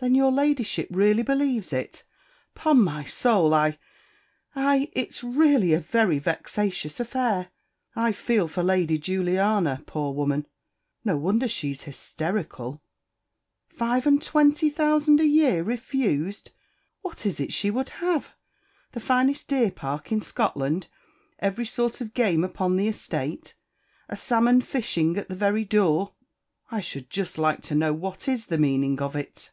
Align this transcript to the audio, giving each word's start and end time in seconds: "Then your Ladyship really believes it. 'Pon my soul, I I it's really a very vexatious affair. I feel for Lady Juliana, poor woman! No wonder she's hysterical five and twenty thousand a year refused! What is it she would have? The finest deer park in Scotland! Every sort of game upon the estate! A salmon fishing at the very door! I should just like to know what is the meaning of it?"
"Then 0.00 0.14
your 0.14 0.30
Ladyship 0.30 0.86
really 0.92 1.24
believes 1.24 1.72
it. 1.72 2.04
'Pon 2.54 2.80
my 2.80 3.02
soul, 3.04 3.52
I 3.52 3.80
I 4.54 4.90
it's 4.92 5.24
really 5.24 5.72
a 5.72 5.80
very 5.80 6.20
vexatious 6.20 7.00
affair. 7.00 7.48
I 7.96 8.12
feel 8.12 8.46
for 8.46 8.62
Lady 8.62 8.96
Juliana, 8.96 9.82
poor 9.86 10.14
woman! 10.14 10.46
No 11.04 11.16
wonder 11.16 11.48
she's 11.48 11.82
hysterical 11.82 12.80
five 13.66 14.06
and 14.06 14.22
twenty 14.22 14.70
thousand 14.70 15.18
a 15.20 15.26
year 15.26 15.64
refused! 15.64 16.52
What 17.02 17.26
is 17.26 17.40
it 17.40 17.52
she 17.52 17.68
would 17.68 17.88
have? 17.88 18.34
The 18.92 19.00
finest 19.00 19.48
deer 19.48 19.72
park 19.72 20.12
in 20.12 20.20
Scotland! 20.20 20.86
Every 21.40 21.66
sort 21.66 22.00
of 22.00 22.14
game 22.14 22.44
upon 22.44 22.76
the 22.76 22.86
estate! 22.86 23.56
A 24.08 24.14
salmon 24.14 24.60
fishing 24.60 25.16
at 25.16 25.26
the 25.28 25.34
very 25.34 25.64
door! 25.64 26.12
I 26.70 26.78
should 26.78 27.10
just 27.10 27.36
like 27.36 27.62
to 27.62 27.74
know 27.74 27.92
what 27.92 28.28
is 28.28 28.46
the 28.46 28.58
meaning 28.58 29.02
of 29.02 29.16
it?" 29.16 29.50